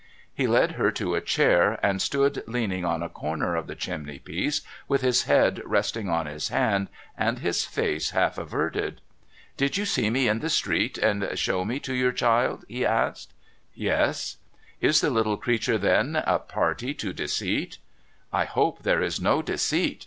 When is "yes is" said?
13.89-15.01